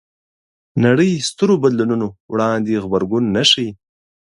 نړۍ 0.85 1.11
سترو 1.29 1.55
بدلونونو 1.63 2.07
وړاندې 2.31 2.81
غبرګون 2.83 3.23
نه 3.35 3.43
ښيي 3.49 3.69